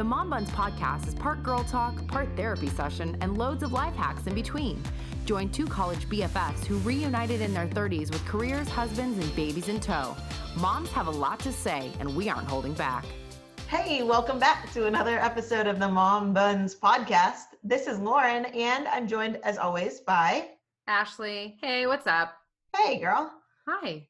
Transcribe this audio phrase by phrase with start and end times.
[0.00, 3.94] The Mom Buns podcast is part girl talk, part therapy session, and loads of life
[3.94, 4.82] hacks in between.
[5.26, 9.78] Join two college BFFs who reunited in their 30s with careers, husbands, and babies in
[9.78, 10.16] tow.
[10.56, 13.04] Moms have a lot to say, and we aren't holding back.
[13.68, 17.48] Hey, welcome back to another episode of the Mom Buns podcast.
[17.62, 20.48] This is Lauren, and I'm joined as always by
[20.86, 21.58] Ashley.
[21.60, 22.38] Hey, what's up?
[22.74, 23.30] Hey, girl.
[23.68, 24.08] Hi.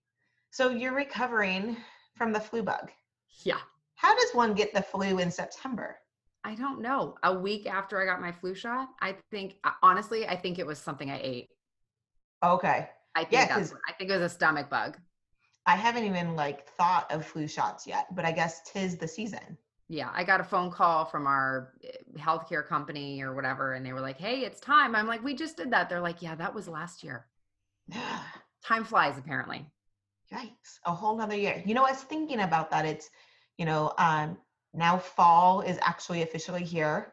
[0.52, 1.76] So you're recovering
[2.14, 2.92] from the flu bug.
[3.42, 3.58] Yeah.
[4.00, 5.98] How does one get the flu in September?
[6.42, 7.16] I don't know.
[7.22, 10.66] A week after I got my flu shot, I think uh, honestly, I think it
[10.66, 11.50] was something I ate.
[12.42, 12.88] Okay.
[13.14, 14.96] I think Yeah, that's I think it was a stomach bug.
[15.66, 19.58] I haven't even like thought of flu shots yet, but I guess tis the season.
[19.90, 23.92] Yeah, I got a phone call from our eh, healthcare company or whatever, and they
[23.92, 26.54] were like, "Hey, it's time." I'm like, "We just did that." They're like, "Yeah, that
[26.54, 27.26] was last year."
[28.64, 29.66] Time flies, apparently.
[30.32, 30.78] Yikes.
[30.86, 31.62] A whole nother year.
[31.66, 32.86] You know, I was thinking about that.
[32.86, 33.10] It's,
[33.60, 34.38] you know, um,
[34.72, 37.12] now fall is actually officially here.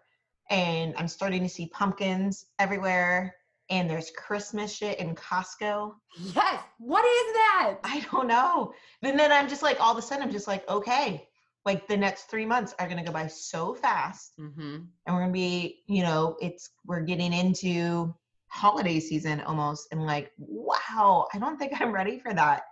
[0.49, 3.35] And I'm starting to see pumpkins everywhere.
[3.69, 5.93] And there's Christmas shit in Costco.
[6.17, 6.63] Yes.
[6.79, 7.77] What is that?
[7.83, 8.71] I don't know.
[9.03, 11.27] And then I'm just like, all of a sudden, I'm just like, okay,
[11.65, 14.31] like the next three months are going to go by so fast.
[14.39, 14.75] mm-hmm.
[15.05, 18.15] And we're going to be, you know, it's, we're getting into
[18.47, 19.89] holiday season almost.
[19.91, 22.63] And like, wow, I don't think I'm ready for that.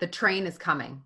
[0.00, 1.00] The train is coming.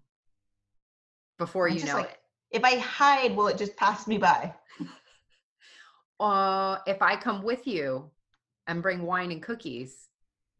[1.38, 2.18] Before I'm you know like, it.
[2.50, 4.54] If I hide, will it just pass me by?
[6.20, 8.08] Uh, if I come with you
[8.68, 10.08] and bring wine and cookies,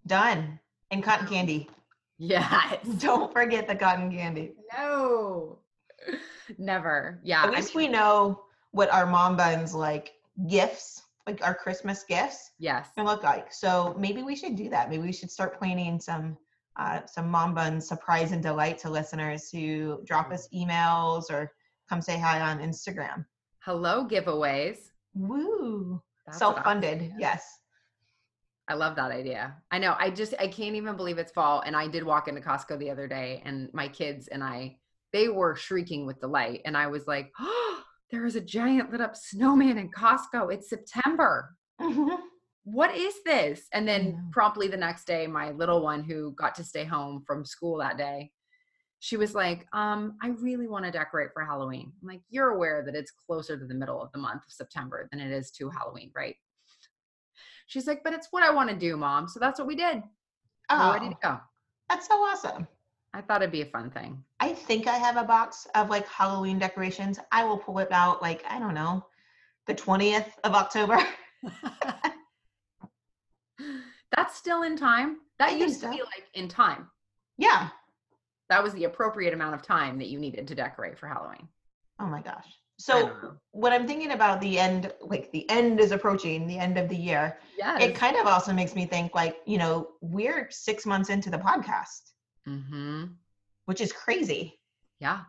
[0.06, 0.58] Done.
[0.90, 1.68] And cotton candy.
[2.18, 2.84] yes.
[2.98, 4.52] Don't forget the cotton candy.
[4.76, 5.58] No.
[6.58, 7.20] Never.
[7.22, 7.42] Yeah.
[7.44, 10.14] At I least mean, we know what our mom buns like
[10.48, 12.88] gifts, like our Christmas gifts, yes.
[12.96, 13.52] And look like.
[13.52, 14.90] So maybe we should do that.
[14.90, 16.36] Maybe we should start planning some
[16.76, 21.50] uh, some mom buns surprise and delight to listeners who drop us emails or
[21.88, 23.24] come say hi on Instagram.
[23.60, 24.78] Hello giveaways.
[25.14, 26.02] Woo!
[26.26, 27.46] That's Self-funded, yes.
[28.66, 29.56] I love that idea.
[29.70, 29.94] I know.
[29.98, 31.62] I just I can't even believe it's fall.
[31.66, 34.78] And I did walk into Costco the other day, and my kids and I
[35.12, 39.00] they were shrieking with delight, and I was like, "Oh, there is a giant lit
[39.00, 40.52] up snowman in Costco.
[40.52, 41.54] It's September.
[42.64, 46.64] What is this?" And then promptly the next day, my little one who got to
[46.64, 48.32] stay home from school that day,
[48.98, 52.82] she was like, "Um, I really want to decorate for Halloween." I'm like, "You're aware
[52.84, 55.70] that it's closer to the middle of the month of September than it is to
[55.70, 56.36] Halloween, right?"
[57.66, 59.28] She's like, but it's what I want to do, mom.
[59.28, 60.02] So that's what we did.
[60.70, 61.40] We're ready to Oh, go.
[61.88, 62.68] that's so awesome.
[63.14, 64.22] I thought it'd be a fun thing.
[64.40, 67.18] I think I have a box of like Halloween decorations.
[67.30, 69.06] I will pull it out like, I don't know,
[69.66, 70.98] the 20th of October.
[74.16, 75.18] that's still in time.
[75.38, 75.90] That I used to so.
[75.90, 76.88] be like in time.
[77.38, 77.68] yeah.
[78.50, 81.48] That was the appropriate amount of time that you needed to decorate for Halloween.
[81.98, 82.46] Oh my gosh.
[82.78, 83.32] So don't know.
[83.52, 86.96] when I'm thinking about the end, like the end is approaching, the end of the
[86.96, 87.82] year, Yes.
[87.82, 91.38] it kind of also makes me think like, you know, we're six months into the
[91.38, 92.12] podcast,
[92.46, 93.04] mm-hmm.
[93.64, 94.60] which is crazy.
[95.00, 95.20] Yeah.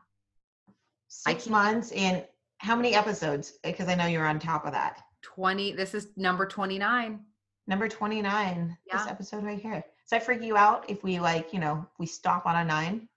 [1.07, 2.25] 6 months and
[2.57, 3.53] how many episodes?
[3.63, 5.01] Because I know you're on top of that.
[5.21, 5.71] 20.
[5.73, 7.19] This is number 29.
[7.67, 9.83] Number 29, this episode right here.
[10.03, 13.07] Does that freak you out if we like, you know, we stop on a nine?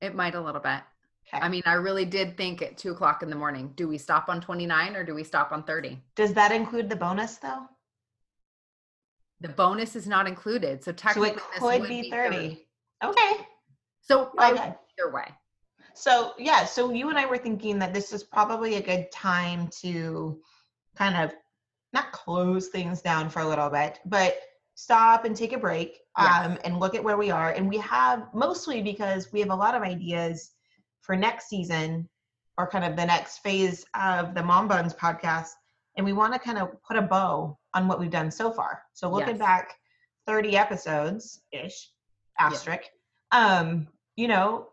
[0.00, 0.80] It might a little bit.
[1.34, 1.44] Okay.
[1.44, 4.30] I mean, I really did think at two o'clock in the morning, do we stop
[4.30, 6.00] on 29 or do we stop on 30?
[6.16, 7.66] Does that include the bonus though?
[9.40, 10.82] The bonus is not included.
[10.82, 12.66] So technically So it this could would be 30.
[13.04, 13.46] Okay.
[14.00, 14.74] So Okay.
[14.98, 15.28] either way.
[15.92, 19.68] So yeah, so you and I were thinking that this is probably a good time
[19.82, 20.40] to
[20.96, 21.36] kind of
[21.92, 24.38] not close things down for a little bit, but
[24.74, 26.46] stop and take a break Yes.
[26.46, 27.50] um, and look at where we are.
[27.50, 30.52] And we have mostly because we have a lot of ideas
[31.00, 32.08] for next season
[32.56, 35.50] or kind of the next phase of the Mom Buns podcast.
[35.96, 38.82] And we want to kind of put a bow on what we've done so far.
[38.94, 39.38] So looking Yes.
[39.38, 39.74] back
[40.26, 41.90] 30 episodes ish,
[42.38, 42.82] asterisk,
[43.32, 44.68] um, you know,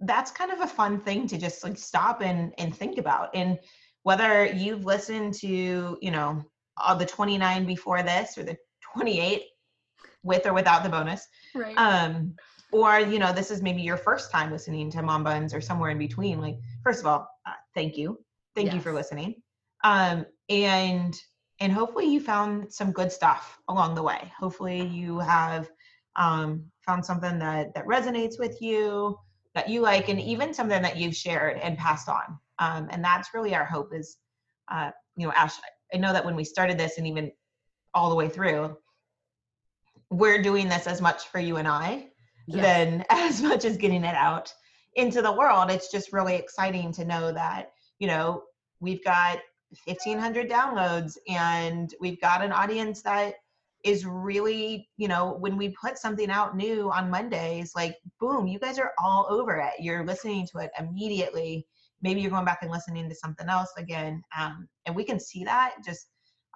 [0.00, 3.58] that's kind of a fun thing to just like stop and and think about and
[4.08, 6.42] whether you've listened to you know
[6.78, 8.56] all the 29 before this or the
[8.94, 9.42] 28
[10.22, 11.76] with or without the bonus Right.
[11.76, 12.34] um
[12.72, 15.90] or you know this is maybe your first time listening to mom buns or somewhere
[15.90, 18.18] in between like first of all uh, thank you.
[18.56, 19.30] Thank you for listening.
[19.84, 21.14] Um and
[21.60, 24.32] and hopefully you found some good stuff along the way.
[24.38, 25.70] Hopefully you have
[26.16, 29.18] um found something that that resonates with you
[29.54, 33.34] that you like and even something that you've shared and passed on um and that's
[33.34, 34.18] really our hope is
[34.70, 35.54] uh you know ash
[35.94, 37.30] i know that when we started this and even
[37.94, 38.76] all the way through
[40.10, 42.08] we're doing this as much for you and i
[42.48, 42.64] Yes.
[42.64, 44.52] than as much as getting it out
[44.94, 45.70] into the world.
[45.70, 48.42] It's just really exciting to know that, you know,
[48.80, 49.38] we've got
[49.84, 53.34] 1500 downloads and we've got an audience that
[53.84, 58.58] is really, you know, when we put something out new on Mondays, like boom, you
[58.58, 59.74] guys are all over it.
[59.78, 61.66] You're listening to it immediately.
[62.02, 64.22] Maybe you're going back and listening to something else again.
[64.38, 66.08] Um, and we can see that just,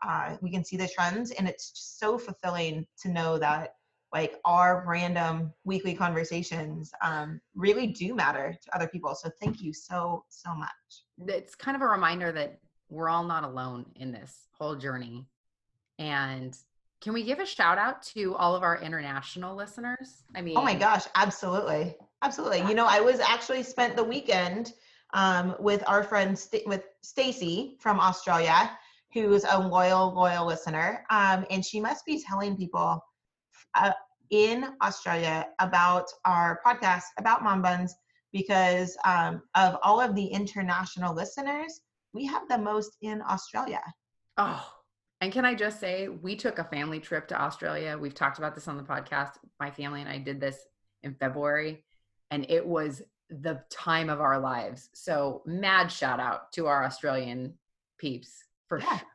[0.06, 1.30] uh, we can see the trends.
[1.32, 3.74] And it's just so fulfilling to know that
[4.12, 9.14] like our random weekly conversations um, really do matter to other people.
[9.14, 10.68] So thank you so, so much.
[11.26, 12.58] It's kind of a reminder that
[12.90, 15.26] we're all not alone in this whole journey.
[15.98, 16.56] And
[17.00, 20.24] can we give a shout out to all of our international listeners?
[20.36, 22.60] I mean, oh my gosh, absolutely, absolutely.
[22.60, 24.72] You know, I was actually spent the weekend
[25.12, 28.70] um, with our friend St- with Stacy from Australia,
[29.12, 33.02] who's a loyal, loyal listener, um, and she must be telling people
[33.74, 33.92] uh,
[34.30, 37.94] in Australia about our podcast about mom buns
[38.32, 41.80] because um, of all of the international listeners,
[42.14, 43.82] we have the most in Australia.
[44.38, 44.66] Oh,
[45.20, 47.96] and can I just say, we took a family trip to Australia.
[47.96, 49.32] We've talked about this on the podcast.
[49.60, 50.58] My family and I did this
[51.02, 51.84] in February,
[52.30, 53.02] and it was
[53.40, 54.90] the time of our lives.
[54.93, 57.55] So, mad shout out to our Australian
[57.99, 58.99] peeps for yeah.
[58.99, 59.08] sure.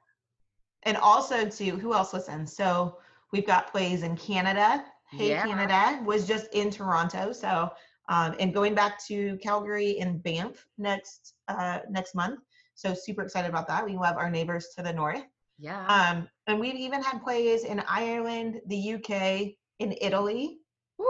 [0.83, 2.55] And also to who else listens?
[2.55, 2.97] So,
[3.31, 4.83] we've got plays in Canada.
[5.11, 5.45] Hey yeah.
[5.45, 7.31] Canada was just in Toronto.
[7.31, 7.71] So,
[8.09, 12.39] um, and going back to Calgary and Banff next uh, next month.
[12.75, 13.85] So super excited about that.
[13.85, 15.23] We love our neighbors to the north.
[15.57, 15.85] Yeah.
[15.87, 20.59] Um, and we've even had plays in Ireland, the UK, in Italy.
[20.99, 21.07] Woo.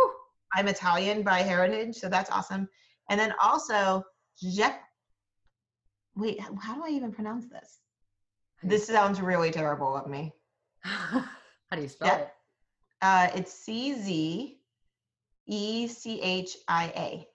[0.54, 2.69] I'm Italian by heritage, so that's awesome.
[3.09, 4.04] And then also
[4.38, 4.77] Jeff.
[6.15, 7.80] Wait, how do I even pronounce this?
[8.63, 10.33] This sounds really terrible of me.
[10.81, 11.24] how
[11.71, 12.33] do you spell it?
[13.01, 14.59] Uh, it's C Z
[15.45, 17.27] E C H I A.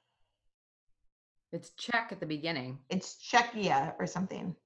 [1.53, 2.79] It's Czech at the beginning.
[2.89, 4.57] It's Czechia or something.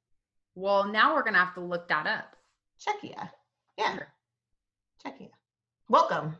[0.54, 2.36] Well, now we're gonna have to look that up.
[2.80, 3.30] Czechia.
[3.76, 3.94] Yeah.
[3.94, 4.08] Sure.
[5.04, 5.30] Czechia.
[5.88, 6.36] Welcome.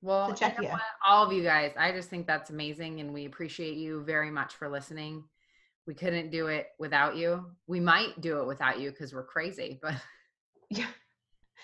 [0.00, 0.62] Well, Czechia.
[0.62, 4.02] You know all of you guys, I just think that's amazing and we appreciate you
[4.04, 5.24] very much for listening.
[5.86, 7.46] We couldn't do it without you.
[7.66, 9.94] We might do it without you because we're crazy, but
[10.70, 10.86] yeah.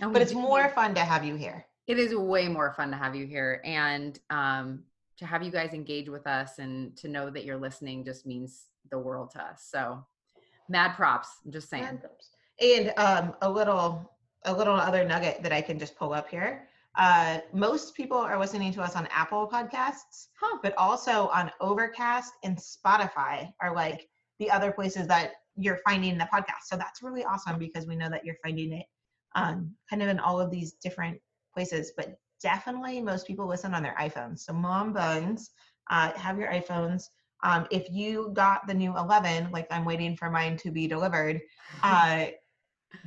[0.00, 1.66] But it's more fun to have you here.
[1.86, 4.84] It is way more fun to have you here and um,
[5.19, 8.66] to have you guys engage with us and to know that you're listening just means
[8.90, 9.69] the world to us.
[9.70, 10.04] So
[10.69, 11.28] mad props.
[11.44, 12.00] I'm just saying.
[12.60, 14.10] And um, a little
[14.46, 16.69] a little other nugget that I can just pull up here.
[16.96, 20.58] Uh, most people are listening to us on Apple Podcasts, huh.
[20.62, 24.08] but also on Overcast and Spotify are like
[24.38, 26.67] the other places that you're finding the podcast.
[26.67, 28.87] So that's really awesome because we know that you're finding it
[29.35, 31.19] um, kind of in all of these different
[31.52, 31.93] places.
[31.96, 34.41] But definitely, most people listen on their iPhones.
[34.41, 35.50] So, mom buns,
[35.91, 37.05] uh, have your iPhones.
[37.43, 41.41] Um, if you got the new 11, like I'm waiting for mine to be delivered,
[41.82, 42.26] uh,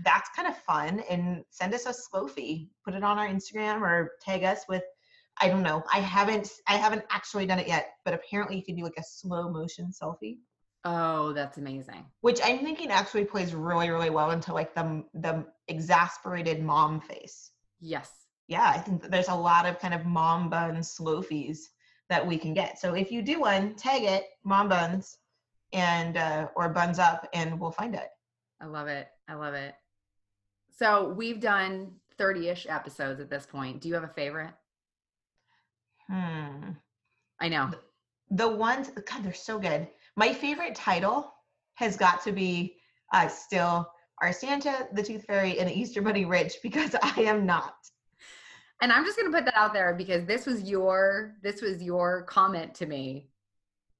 [0.03, 1.01] that's kind of fun.
[1.09, 2.69] And send us a Slofie.
[2.83, 4.83] Put it on our Instagram or tag us with.
[5.39, 5.83] I don't know.
[5.93, 6.49] I haven't.
[6.67, 9.91] I haven't actually done it yet, but apparently you can do like a slow motion
[9.91, 10.37] selfie.
[10.83, 12.05] Oh, that's amazing.
[12.21, 17.51] Which I'm thinking actually plays really, really well into like the the exasperated mom face.
[17.79, 18.11] Yes.
[18.47, 21.59] Yeah, I think there's a lot of kind of mom bun slofies
[22.09, 22.79] that we can get.
[22.79, 25.17] So if you do one, tag it mom buns
[25.73, 28.07] and uh, or buns up, and we'll find it.
[28.61, 29.07] I love it.
[29.27, 29.75] I love it.
[30.77, 33.81] So we've done 30-ish episodes at this point.
[33.81, 34.53] Do you have a favorite?
[36.09, 36.71] Hmm.
[37.39, 37.71] I know.
[38.31, 39.87] The ones, God, they're so good.
[40.15, 41.33] My favorite title
[41.75, 42.77] has got to be
[43.13, 43.89] uh, still
[44.21, 46.55] Our Santa, the Tooth Fairy, and the Easter Bunny rich?
[46.63, 47.75] Because I am not
[48.81, 51.81] and i'm just going to put that out there because this was your this was
[51.81, 53.29] your comment to me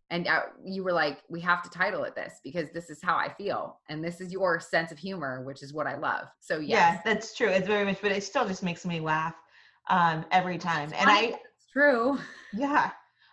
[0.09, 3.15] and uh, you were like we have to title it this because this is how
[3.15, 6.59] i feel and this is your sense of humor which is what i love so
[6.59, 6.69] yes.
[6.69, 9.35] yeah that's true it's very much but it still just makes me laugh
[9.89, 12.17] um, every time and i it's true
[12.53, 12.91] yeah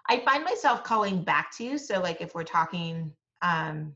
[0.08, 3.12] i find myself calling back to you so like if we're talking
[3.42, 3.92] um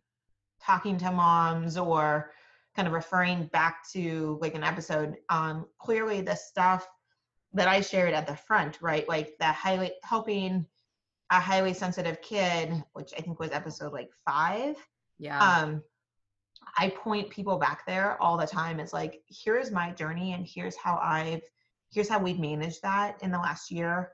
[0.60, 2.32] talking to moms or
[2.74, 6.88] kind of referring back to like an episode um clearly the stuff
[7.54, 9.08] that I shared at the front, right?
[9.08, 10.66] Like the highly helping
[11.30, 14.76] a highly sensitive kid, which I think was episode like five.
[15.18, 15.38] Yeah.
[15.40, 15.82] Um,
[16.76, 18.80] I point people back there all the time.
[18.80, 21.42] It's like, here's my journey and here's how I've
[21.90, 24.12] here's how we've managed that in the last year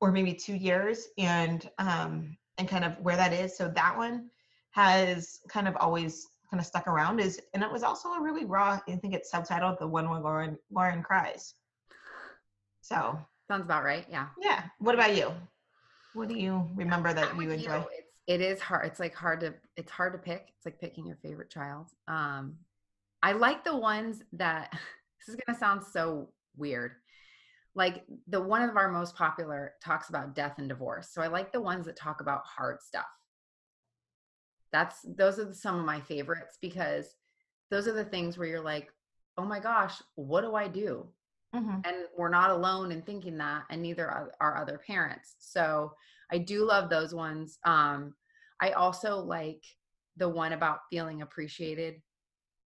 [0.00, 3.56] or maybe two years and um and kind of where that is.
[3.56, 4.30] So that one
[4.70, 8.44] has kind of always kind of stuck around is and it was also a really
[8.44, 11.54] raw, I think it's subtitled the one where Lauren Lauren cries.
[12.80, 13.18] So
[13.48, 14.06] sounds about right.
[14.10, 14.28] Yeah.
[14.40, 14.62] Yeah.
[14.78, 15.32] What about you?
[16.18, 17.76] What do you remember that you enjoy?
[17.76, 17.84] You.
[17.96, 18.86] It's it is hard.
[18.86, 20.52] It's like hard to it's hard to pick.
[20.56, 21.90] It's like picking your favorite child.
[22.08, 22.56] Um
[23.22, 24.72] I like the ones that
[25.20, 26.96] this is gonna sound so weird.
[27.76, 31.10] Like the one of our most popular talks about death and divorce.
[31.12, 33.06] So I like the ones that talk about hard stuff.
[34.72, 37.14] That's those are some of my favorites because
[37.70, 38.88] those are the things where you're like,
[39.36, 41.06] oh my gosh, what do I do?
[41.54, 41.86] Mhm.
[41.86, 45.92] and we're not alone in thinking that and neither are our other parents so
[46.30, 48.14] i do love those ones um
[48.60, 49.62] i also like
[50.18, 52.02] the one about feeling appreciated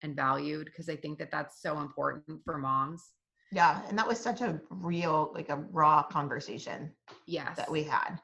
[0.03, 3.13] and valued because i think that that's so important for moms
[3.53, 6.93] Yeah, and that was such a real, like a raw conversation
[7.27, 8.19] yes that we had.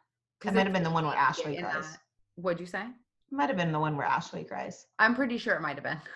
[0.44, 1.96] It might have been the one where Ashley cries.
[2.34, 2.86] what'd you say
[3.30, 4.86] Might have been the one where Ashley cries.
[4.98, 6.00] i'm pretty sure it might have been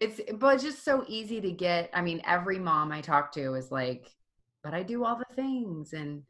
[0.00, 3.54] it's but it's just so easy to get i mean every mom i talk to
[3.54, 4.10] is like
[4.64, 6.22] but i do all the things and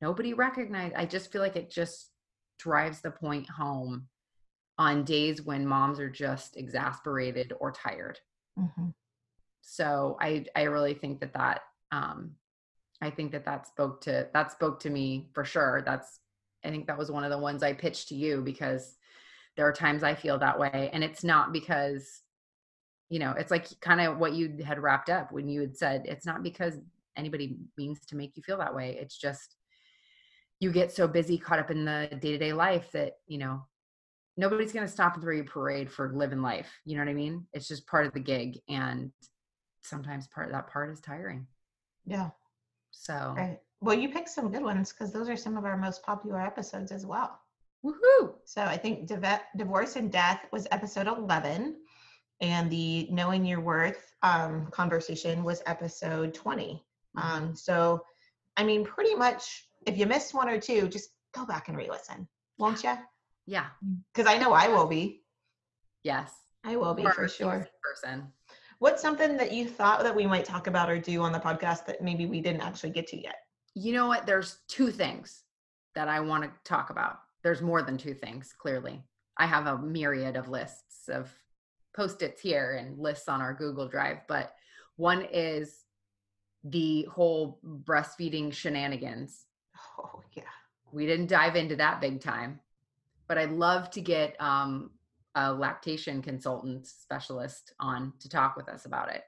[0.00, 2.10] nobody recognize i just feel like it just
[2.58, 4.06] drives the point home
[4.78, 8.18] on days when moms are just exasperated or tired
[8.58, 8.94] Mhm.
[9.60, 12.32] so i i really think that that um
[13.00, 16.20] i think that that spoke to that spoke to me for sure that's
[16.64, 18.96] i think that was one of the ones i pitched to you because
[19.56, 22.22] there are times i feel that way and it's not because
[23.08, 26.02] you know it's like kind of what you had wrapped up when you had said
[26.04, 26.74] it's not because
[27.18, 28.96] anybody means to make you feel that way.
[28.98, 29.56] It's just
[30.60, 33.64] you get so busy caught up in the day-to-day life that you know
[34.36, 36.70] nobody's going to stop and throw you a parade for living life.
[36.84, 37.46] You know what i mean?
[37.52, 39.10] It's just part of the gig and
[39.82, 41.46] sometimes part of that part is tiring.
[42.06, 42.30] Yeah,
[42.90, 43.58] so right.
[43.80, 46.90] Well, you picked some good ones because those are some of our most popular episodes
[46.90, 47.38] as well.
[47.84, 48.34] woohoo!
[48.44, 51.76] So I think Div- Divorce and Death was episode 11,
[52.40, 56.84] and the Knowing Your Worth um, conversation was episode 20.
[57.16, 57.18] Mm-hmm.
[57.28, 58.02] Um, so,
[58.56, 61.88] I mean, pretty much if you missed one or two, just go back and re
[61.90, 62.26] listen,
[62.58, 62.94] won't you?
[63.46, 63.66] yeah
[64.14, 65.22] Because I know I will be.
[66.04, 66.32] yes
[66.64, 67.68] I will be Or for sure.
[67.82, 68.32] person
[68.80, 71.84] What's something that you thought that we might talk about or do on the podcast
[71.86, 73.36] that maybe we didn't actually get to yet?
[73.74, 75.42] you know what there's two things
[75.94, 79.00] that i want to talk about there's more than two things clearly
[79.36, 81.30] i have a myriad of lists of
[81.94, 84.54] post-its here and lists on our google drive but
[84.96, 85.84] one is
[86.64, 89.46] the whole breastfeeding shenanigans.
[89.98, 90.42] Oh, yeah.
[90.92, 92.60] we didn't dive into that big time
[93.28, 94.90] but i'd love to get um,
[95.34, 99.22] a lactation consultant specialist on to talk with us about it.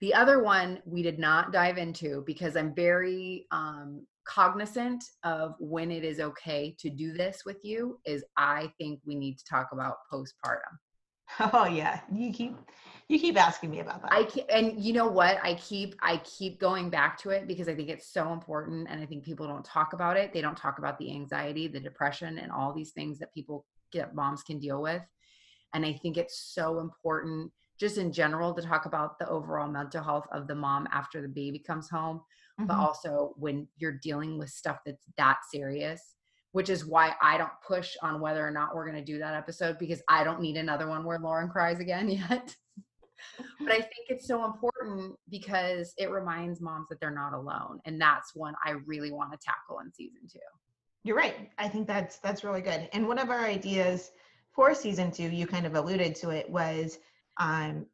[0.00, 5.90] The other one we did not dive into because i'm very um, cognizant of when
[5.90, 9.68] it is okay to do this with you is i think we need to talk
[9.72, 10.76] about postpartum
[11.52, 12.00] Oh, yeah.
[12.12, 12.56] You keep
[13.08, 14.12] you keep asking me about that.
[14.12, 15.38] I can and you know what?
[15.42, 19.00] I keep I keep going back to it because I think it's so important and
[19.02, 20.32] I think people don't talk about it.
[20.32, 24.14] They don't talk about the anxiety, the depression and all these things that people get
[24.14, 25.02] moms can deal with.
[25.74, 30.04] And I think it's so important just in general to talk about the overall mental
[30.04, 32.22] health of the mom after the baby comes home,
[32.68, 32.78] but Mhm.
[32.78, 36.15] also when you're dealing with stuff that's that serious,
[36.56, 39.34] which is why I don't push on whether or not we're going to do that
[39.34, 42.56] episode because I don't need another one where Lauren cries again yet.
[43.60, 47.80] but I think it's so important because it reminds moms that they're not alone.
[47.84, 50.38] And that's one I really want to tackle in season two.
[51.04, 51.50] You're right.
[51.58, 52.88] I think that's that's really good.
[52.94, 54.10] And one of our ideas
[54.54, 56.98] for season two, you kind of alluded to it, was
[57.38, 57.84] um,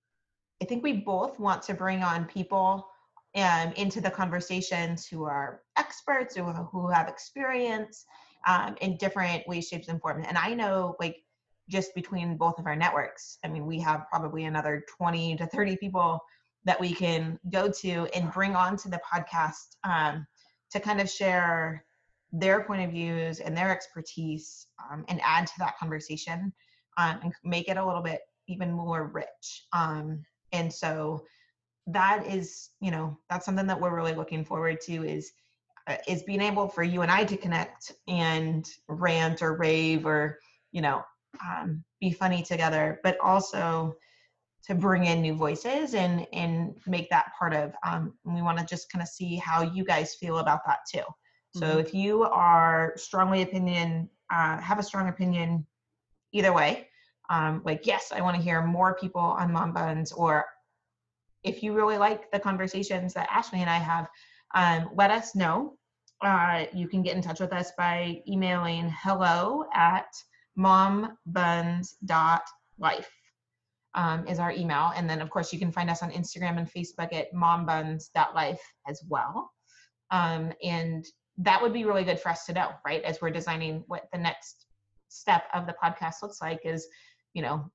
[0.62, 2.86] I think we both want to bring on people
[3.34, 8.06] um, into the conversations who are experts or who have experience
[8.46, 10.26] um, in different ways, shapes, and forms.
[10.28, 11.22] And I know, like,
[11.68, 15.76] just between both of our networks, I mean, we have probably another 20 to 30
[15.76, 16.20] people
[16.64, 20.26] that we can go to and bring onto the podcast um,
[20.70, 21.84] to kind of share
[22.32, 26.52] their point of views and their expertise um, and add to that conversation
[26.98, 29.66] um, and make it a little bit even more rich.
[29.72, 31.24] Um, and so
[31.86, 35.32] that is, you know, that's something that we're really looking forward to is uh,
[36.06, 40.38] is being able for you and I to connect and rant or rave or
[40.72, 41.02] you know
[41.44, 43.94] um, be funny together, but also
[44.64, 47.72] to bring in new voices and and make that part of.
[47.86, 51.02] Um, we want to just kind of see how you guys feel about that too.
[51.52, 51.80] So Mhm.
[51.80, 55.66] if you are strongly opinion, uh, have a strong opinion
[56.32, 56.88] either way,
[57.28, 60.46] um, like yes, I want to hear more people on mom buns, or
[61.44, 64.08] if you really like the conversations that Ashley and I have,
[64.54, 65.76] um, let us know.
[66.20, 70.06] Uh, you can get in touch with us by emailing hello at
[70.58, 71.90] mombuns.life
[73.94, 74.92] um, is our email.
[74.96, 79.02] And then, of course, you can find us on Instagram and Facebook at mombuns.life as
[79.08, 79.50] well.
[80.10, 81.04] Um, and
[81.38, 83.02] that would be really good for us to know, right?
[83.02, 84.66] As we're designing what the next
[85.08, 86.86] step of the podcast looks like is,
[87.34, 87.70] you know,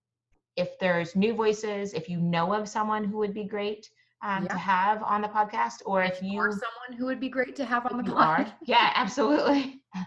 [0.55, 3.87] if there's new voices, if you know of someone who would be great
[4.21, 4.53] um, Yeah.
[4.53, 7.65] to have on the podcast, or if you or someone who would be great to
[7.65, 8.15] have on the podcast.
[8.49, 10.05] are, yeah, absolutely, Hit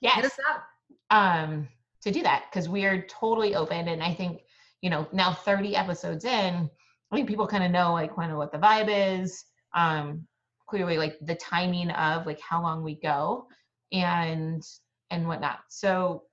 [0.00, 0.64] yes, us up.
[1.10, 1.68] um,
[2.02, 4.42] to do that because we are totally open, and I think
[4.82, 6.70] you know now 30 episodes in,
[7.10, 8.88] I think people kind of know like kind of what the vibe
[9.22, 10.26] is, um,
[10.68, 13.46] clearly like the timing of like how long we go,
[13.92, 14.62] and
[15.10, 15.60] and whatnot.
[15.68, 16.24] So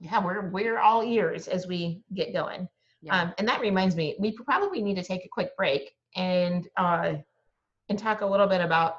[0.00, 2.68] yeah, we're we're all ears as we get going.
[3.02, 3.18] Yeah.
[3.18, 7.14] Um, and that reminds me, we probably need to take a quick break and uh,
[7.88, 8.98] and talk a little bit about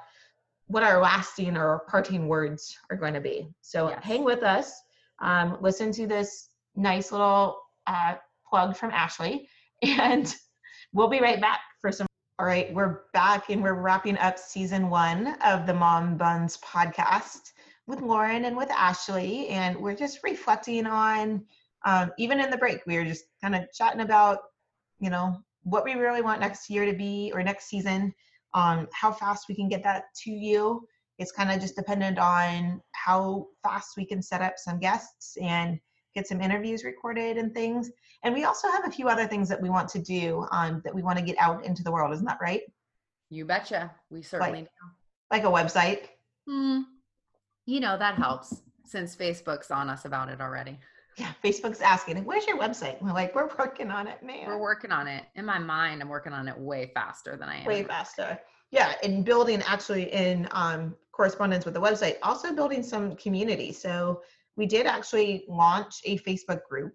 [0.67, 3.47] what our lasting or parting words are going to be.
[3.61, 4.03] So Yes.
[4.03, 4.73] hang with us,
[5.19, 8.15] um, listen to this nice little uh,
[8.49, 9.47] plug from Ashley,
[9.81, 10.33] and
[10.93, 12.07] we'll be right back for some.
[12.39, 17.51] All right, we're back and we're wrapping up season one of the Mom Buns podcast
[17.85, 21.45] with Lauren and with Ashley, and we're just reflecting on
[21.85, 24.39] um, even in the break, we were just kind of chatting about,
[24.99, 28.13] you know, what we really want next year to be or next season,
[28.53, 30.87] um, how fast we can get that to you.
[31.17, 35.79] It's kind of just dependent on how fast we can set up some guests and
[36.15, 37.91] get some interviews recorded and things.
[38.23, 40.93] And we also have a few other things that we want to do um, that
[40.93, 42.13] we want to get out into the world.
[42.13, 42.61] Isn't that right?
[43.29, 43.91] You betcha.
[44.09, 44.67] We certainly
[45.29, 46.01] Like a website.
[46.47, 46.81] Hmm.
[47.65, 50.79] You know, that helps since Facebook's on us about it already.
[51.17, 53.01] Yeah, Facebook's asking, where's your website?
[53.01, 54.47] We're like, we're working on it, man.
[54.47, 55.25] We're working on it.
[55.35, 57.65] In my mind, I'm working on it way faster than I am.
[57.65, 58.39] way faster
[58.71, 64.21] yeah and building actually in um, correspondence with the website also building some community so
[64.55, 66.93] we did actually launch a facebook group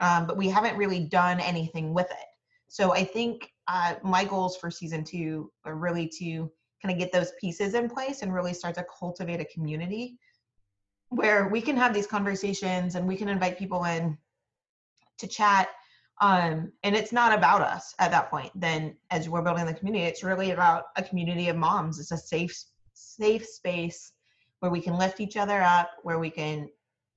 [0.00, 2.26] um, but we haven't really done anything with it
[2.68, 6.50] so i think uh, my goals for season two are really to
[6.82, 10.18] kind of get those pieces in place and really start to cultivate a community
[11.10, 14.16] where we can have these conversations and we can invite people in
[15.18, 15.68] to chat
[16.20, 18.50] um, and it's not about us at that point.
[18.54, 21.98] Then as we're building the community it's really about a community of moms.
[21.98, 22.56] It's a safe
[22.94, 24.12] safe space
[24.60, 26.68] where we can lift each other up where we can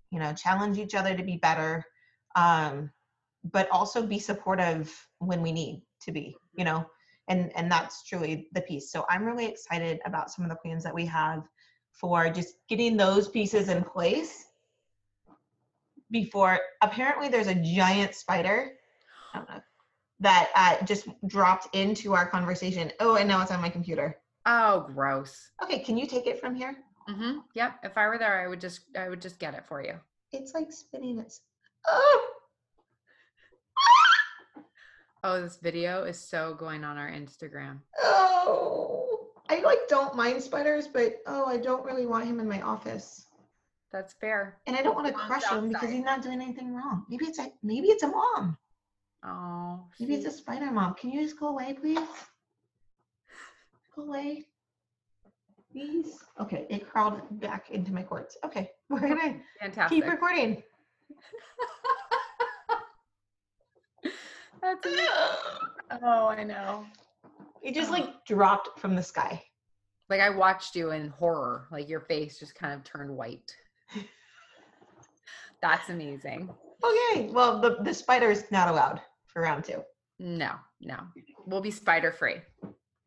[0.09, 1.83] you know challenge each other to be better
[2.35, 2.89] um,
[3.51, 6.85] but also be supportive when we need to be you know?
[7.29, 8.91] And and that's truly the piece.
[8.91, 11.43] So i'm really excited about some of the plans that we have
[11.99, 14.45] for just getting those pieces in place
[16.11, 18.73] before apparently there's a giant spider
[19.33, 19.61] I don't know,
[20.21, 22.91] that uh, just dropped into our conversation.
[22.99, 24.17] Oh, and now it's on my computer.
[24.45, 25.49] Oh, gross.
[25.63, 26.77] Okay, can you take it from here?
[27.09, 27.39] Mm-hmm.
[27.53, 27.79] Yep.
[27.83, 29.93] If I were there, I would just, I would just get it for you.
[30.31, 31.41] It's like spinning its.
[31.87, 32.27] Oh,
[35.23, 37.79] Oh, this video is so going on our Instagram.
[38.01, 39.16] oh!
[39.49, 43.25] I like don't mind spiders, but oh, I don't really want him in my office,
[43.91, 44.59] That's fair.
[44.67, 47.05] and I don't want to crush him because he's not doing anything wrong.
[47.09, 48.57] Maybe it's a maybe it's a mom.
[49.25, 50.93] Oh, Maybe it's a spider mom.
[50.93, 51.99] Can you just go away, please?
[53.95, 54.45] Go away.
[55.71, 56.19] Please.
[56.39, 58.37] Okay, it crawled back into my cords.
[58.43, 59.95] Okay, we're gonna fantastic.
[60.03, 60.61] keep recording.
[64.61, 65.05] That's amazing.
[66.03, 66.85] Oh, I know.
[67.67, 69.43] It just like dropped from the sky.
[70.09, 71.67] Like I watched you in horror.
[71.69, 73.53] Like your face just kind of turned white.
[75.61, 76.49] That's amazing.
[76.81, 79.83] Okay, well the the spider is not allowed for round two.
[80.17, 80.95] No, no.
[81.45, 82.35] We'll be spider free.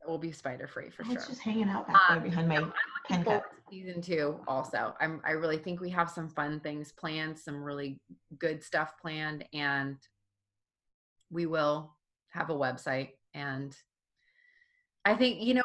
[0.06, 1.14] We'll be spider free for sure.
[1.14, 2.72] Just hanging out back there Um, behind my I'm
[3.08, 3.44] pen cap.
[3.70, 4.94] season two also.
[5.00, 7.98] I'm I really think we have some fun things planned, some really
[8.38, 9.96] good stuff planned, and
[11.30, 11.96] we will
[12.28, 13.10] have a website.
[13.32, 13.74] And
[15.10, 15.62] I think, you know,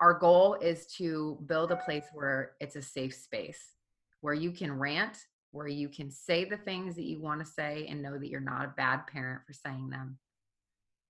[0.00, 3.76] our goal is to build a place where it's a safe space
[4.20, 5.16] where you can rant,
[5.52, 8.40] where you can say the things that you want to say and know that you're
[8.40, 10.18] not a bad parent for saying them.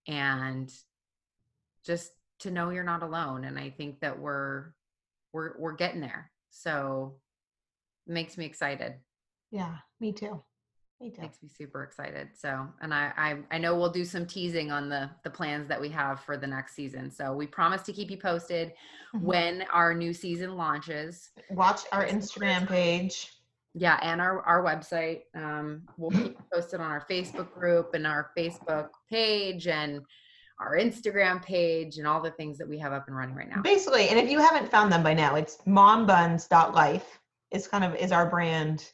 [0.06, 0.70] And
[1.84, 3.44] just to know you're not alone.
[3.44, 4.72] And I think that we're
[5.32, 6.30] we're we're getting there.
[6.50, 7.16] So
[8.06, 8.94] makes me excited.
[9.50, 10.42] Yeah, me too.
[11.00, 12.28] Makes me super excited.
[12.38, 15.80] So and I, I I know we'll do some teasing on the the plans that
[15.80, 17.10] we have for the next season.
[17.10, 18.74] So we promise to keep you posted
[19.14, 19.22] Mhm.
[19.22, 21.30] when our new season launches.
[21.50, 23.32] Watch our Instagram page.
[23.72, 25.22] Yeah, and our our website.
[25.34, 30.02] Um, we'll keep posted on our Facebook group and our Facebook page and
[30.58, 33.62] our Instagram page and all the things that we have up and running right now.
[33.62, 37.20] Basically, and if you haven't found them by now, it's mombuns.life
[37.52, 38.92] is kind of is our brand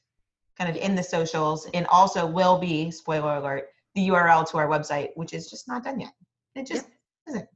[0.58, 4.68] kind of in the socials and also will be, spoiler alert, the URL to our
[4.68, 6.12] website, which is just not done yet.
[6.54, 7.48] It just Yeah, isn't.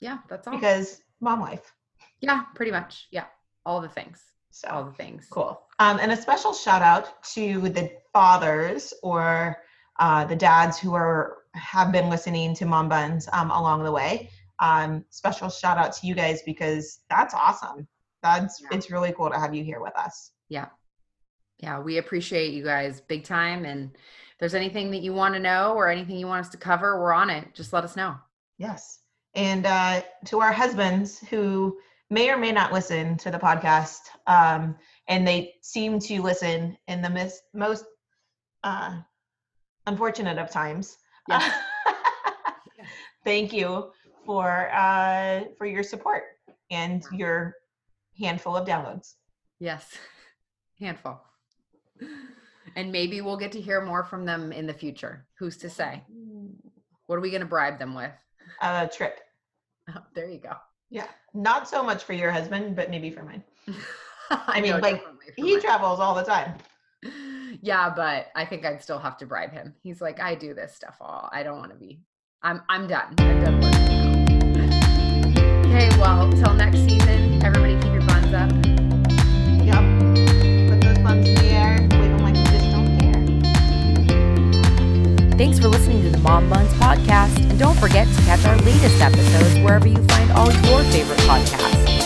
[0.00, 0.54] Yeah, that's all.
[0.54, 1.72] because mom life.
[2.20, 3.06] yeah, pretty much.
[3.10, 3.24] Yeah,
[3.66, 4.20] all the things.
[4.50, 5.26] So all the things.
[5.30, 5.60] Cool.
[5.78, 9.58] Um, and a special shout out to the fathers or
[10.00, 14.30] uh, the dads who are have been listening to Mom Buns um, along the way.
[14.60, 17.86] Um, special shout out to you guys because that's awesome.
[18.22, 18.68] That's Yeah.
[18.72, 20.32] it's really cool to have you here with us.
[20.48, 20.66] Yeah.
[21.58, 23.64] Yeah, we appreciate you guys big time.
[23.64, 26.56] And if there's anything that you want to know or anything you want us to
[26.56, 27.54] cover, we're on it.
[27.54, 28.16] Just let us know.
[28.58, 29.00] Yes.
[29.34, 31.76] And uh, to our husbands who
[32.10, 34.76] may or may not listen to the podcast, um,
[35.08, 37.84] and they seem to listen in the mis- most
[38.64, 39.00] uh,
[39.86, 40.98] unfortunate of times.
[41.28, 41.52] Yes.
[43.24, 43.90] Thank you
[44.24, 46.24] for uh, for your support
[46.70, 47.54] and your
[48.18, 49.14] handful of downloads.
[49.58, 49.96] Yes.
[50.78, 51.20] Handful.
[52.76, 55.26] And maybe we'll get to hear more from them in the future.
[55.38, 56.02] Who's to say?
[57.06, 58.12] What are we going to bribe them with?
[58.60, 59.20] A trip.
[59.90, 60.52] Oh, there you go.
[60.90, 61.06] Yeah.
[61.32, 63.42] Not so much for your husband, but maybe for mine.
[64.30, 65.02] I mean, know, like,
[65.34, 65.62] He mine.
[65.62, 66.56] travels all the time.
[67.62, 69.74] yeah, but I think I'd still have to bribe him.
[69.82, 71.30] He's like, I do this stuff all.
[71.32, 72.02] I don't want to be.
[72.42, 73.14] I'm I'm done.
[73.18, 74.58] I'm done working.
[75.66, 78.77] Okay, well, till next season, everybody keep your buns up.
[85.38, 89.00] Thanks for listening to the Mom Buns podcast, and don't forget to catch our latest
[89.00, 91.97] episodes wherever you find all your favorite podcasts.